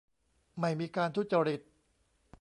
[0.59, 1.61] ไม่มีการทุจริต